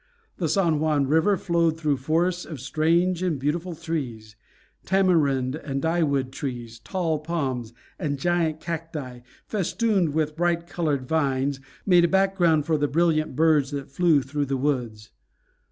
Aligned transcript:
The 0.37 0.49
San 0.49 0.79
Juan 0.79 1.05
River 1.05 1.37
flowed 1.37 1.77
through 1.79 1.97
forests 1.97 2.43
of 2.43 2.59
strange 2.59 3.21
and 3.21 3.37
beautiful 3.39 3.75
trees. 3.75 4.35
Tamarind 4.83 5.53
and 5.53 5.79
dyewood 5.79 6.31
trees, 6.31 6.79
tall 6.79 7.19
palms, 7.19 7.71
and 7.99 8.17
giant 8.17 8.59
cacti, 8.59 9.19
festooned 9.45 10.15
with 10.15 10.35
bright 10.35 10.65
colored 10.65 11.07
vines, 11.07 11.59
made 11.85 12.05
a 12.05 12.07
background 12.07 12.65
for 12.65 12.79
the 12.79 12.87
brilliant 12.87 13.35
birds 13.35 13.69
that 13.69 13.91
flew 13.91 14.23
through 14.23 14.47
the 14.47 14.57
woods. 14.57 15.11